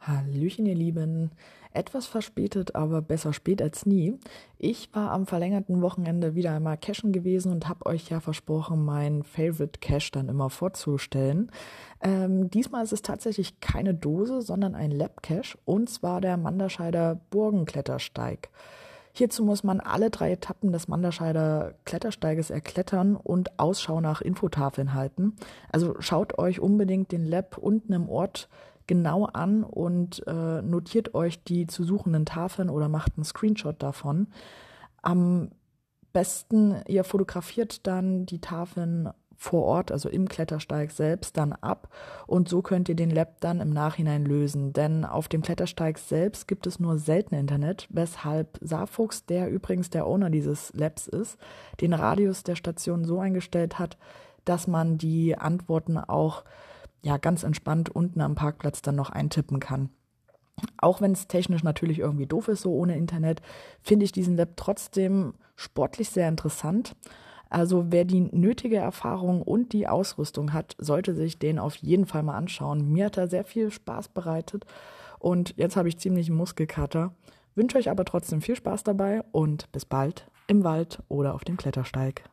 Hallöchen, 0.00 0.66
ihr 0.66 0.74
Lieben. 0.74 1.30
Etwas 1.72 2.06
verspätet, 2.06 2.74
aber 2.74 3.02
besser 3.02 3.32
spät 3.32 3.60
als 3.60 3.86
nie. 3.86 4.18
Ich 4.58 4.94
war 4.94 5.12
am 5.12 5.26
verlängerten 5.26 5.82
Wochenende 5.82 6.34
wieder 6.34 6.52
einmal 6.52 6.78
cashen 6.78 7.12
gewesen 7.12 7.52
und 7.52 7.68
habe 7.68 7.86
euch 7.86 8.08
ja 8.08 8.20
versprochen, 8.20 8.84
meinen 8.84 9.22
Favorite 9.22 9.78
Cache 9.80 10.10
dann 10.12 10.28
immer 10.28 10.50
vorzustellen. 10.50 11.52
Ähm, 12.00 12.50
diesmal 12.50 12.82
ist 12.82 12.92
es 12.92 13.02
tatsächlich 13.02 13.60
keine 13.60 13.94
Dose, 13.94 14.42
sondern 14.42 14.74
ein 14.74 14.90
Lab 14.90 15.22
Cache 15.22 15.58
und 15.64 15.90
zwar 15.90 16.20
der 16.20 16.36
Manderscheider 16.36 17.20
Burgenklettersteig. 17.30 18.48
Hierzu 19.18 19.44
muss 19.44 19.64
man 19.64 19.80
alle 19.80 20.10
drei 20.10 20.32
Etappen 20.32 20.72
des 20.72 20.88
Manderscheider 20.88 21.72
Klettersteiges 21.86 22.50
erklettern 22.50 23.16
und 23.16 23.58
Ausschau 23.58 24.02
nach 24.02 24.20
Infotafeln 24.20 24.92
halten. 24.92 25.36
Also 25.72 25.94
schaut 26.00 26.38
euch 26.38 26.60
unbedingt 26.60 27.12
den 27.12 27.24
Lab 27.24 27.56
unten 27.56 27.94
im 27.94 28.10
Ort 28.10 28.50
genau 28.86 29.24
an 29.24 29.64
und 29.64 30.22
äh, 30.26 30.60
notiert 30.60 31.14
euch 31.14 31.42
die 31.42 31.66
zu 31.66 31.82
suchenden 31.82 32.26
Tafeln 32.26 32.68
oder 32.68 32.90
macht 32.90 33.12
einen 33.16 33.24
Screenshot 33.24 33.82
davon. 33.82 34.26
Am 35.00 35.50
besten, 36.12 36.82
ihr 36.86 37.02
fotografiert 37.02 37.86
dann 37.86 38.26
die 38.26 38.42
Tafeln 38.42 39.08
vor 39.36 39.64
Ort, 39.64 39.92
also 39.92 40.08
im 40.08 40.28
Klettersteig 40.28 40.90
selbst, 40.90 41.36
dann 41.36 41.52
ab 41.52 41.88
und 42.26 42.48
so 42.48 42.62
könnt 42.62 42.88
ihr 42.88 42.94
den 42.94 43.10
Lab 43.10 43.40
dann 43.40 43.60
im 43.60 43.70
Nachhinein 43.70 44.24
lösen. 44.24 44.72
Denn 44.72 45.04
auf 45.04 45.28
dem 45.28 45.42
Klettersteig 45.42 45.98
selbst 45.98 46.48
gibt 46.48 46.66
es 46.66 46.80
nur 46.80 46.98
selten 46.98 47.34
Internet, 47.34 47.86
weshalb 47.90 48.58
Saarfuchs, 48.60 49.26
der 49.26 49.50
übrigens 49.50 49.90
der 49.90 50.06
Owner 50.06 50.30
dieses 50.30 50.72
Labs 50.74 51.06
ist, 51.06 51.38
den 51.80 51.92
Radius 51.92 52.42
der 52.42 52.56
Station 52.56 53.04
so 53.04 53.20
eingestellt 53.20 53.78
hat, 53.78 53.98
dass 54.44 54.66
man 54.66 54.96
die 54.98 55.36
Antworten 55.36 55.98
auch 55.98 56.44
ja 57.02 57.18
ganz 57.18 57.42
entspannt 57.42 57.90
unten 57.90 58.20
am 58.20 58.34
Parkplatz 58.34 58.82
dann 58.82 58.96
noch 58.96 59.10
eintippen 59.10 59.60
kann. 59.60 59.90
Auch 60.78 61.00
wenn 61.00 61.12
es 61.12 61.28
technisch 61.28 61.62
natürlich 61.62 61.98
irgendwie 61.98 62.26
doof 62.26 62.48
ist, 62.48 62.62
so 62.62 62.72
ohne 62.72 62.96
Internet, 62.96 63.42
finde 63.82 64.04
ich 64.04 64.12
diesen 64.12 64.38
Web 64.38 64.54
trotzdem 64.56 65.34
sportlich 65.54 66.10
sehr 66.10 66.28
interessant. 66.28 66.96
Also 67.56 67.86
wer 67.88 68.04
die 68.04 68.20
nötige 68.20 68.76
Erfahrung 68.76 69.40
und 69.40 69.72
die 69.72 69.88
Ausrüstung 69.88 70.52
hat, 70.52 70.76
sollte 70.76 71.14
sich 71.14 71.38
den 71.38 71.58
auf 71.58 71.76
jeden 71.76 72.04
Fall 72.04 72.22
mal 72.22 72.36
anschauen. 72.36 72.92
Mir 72.92 73.06
hat 73.06 73.16
er 73.16 73.28
sehr 73.28 73.44
viel 73.44 73.70
Spaß 73.70 74.08
bereitet 74.08 74.66
und 75.18 75.54
jetzt 75.56 75.74
habe 75.74 75.88
ich 75.88 75.96
ziemlich 75.96 76.28
Muskelkater. 76.28 77.14
Wünsche 77.54 77.78
euch 77.78 77.88
aber 77.88 78.04
trotzdem 78.04 78.42
viel 78.42 78.56
Spaß 78.56 78.84
dabei 78.84 79.22
und 79.32 79.72
bis 79.72 79.86
bald 79.86 80.30
im 80.48 80.64
Wald 80.64 80.98
oder 81.08 81.34
auf 81.34 81.44
dem 81.44 81.56
Klettersteig. 81.56 82.24